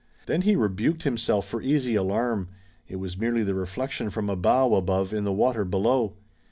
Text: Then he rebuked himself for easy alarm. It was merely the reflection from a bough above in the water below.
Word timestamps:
Then 0.25 0.41
he 0.41 0.55
rebuked 0.55 1.03
himself 1.03 1.47
for 1.47 1.61
easy 1.61 1.93
alarm. 1.93 2.47
It 2.87 2.95
was 2.95 3.19
merely 3.19 3.43
the 3.43 3.53
reflection 3.53 4.09
from 4.09 4.31
a 4.31 4.35
bough 4.35 4.73
above 4.73 5.13
in 5.13 5.25
the 5.25 5.31
water 5.31 5.63
below. 5.63 6.13